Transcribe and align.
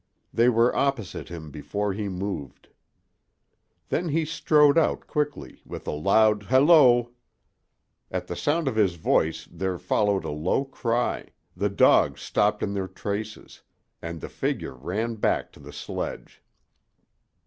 They 0.33 0.49
were 0.49 0.75
opposite 0.75 1.29
him 1.29 1.51
before 1.51 1.93
he 1.93 2.09
moved. 2.09 2.69
Then 3.89 4.09
he 4.09 4.25
strode 4.25 4.75
out 4.75 5.05
quickly, 5.05 5.61
with 5.63 5.85
a 5.85 5.91
loud 5.91 6.41
holloa. 6.41 7.05
At 8.09 8.25
the 8.25 8.35
sound 8.35 8.67
of 8.67 8.75
his 8.75 8.95
voice 8.95 9.47
there 9.51 9.77
followed 9.77 10.25
a 10.25 10.31
low 10.31 10.65
cry, 10.65 11.27
the 11.55 11.69
dogs 11.69 12.19
stopped 12.21 12.63
in 12.63 12.73
their 12.73 12.87
traces, 12.87 13.61
and 14.01 14.21
the 14.21 14.27
figure 14.27 14.73
ran 14.73 15.17
back 15.17 15.51
to 15.51 15.59
the 15.59 15.71
sledge. 15.71 16.41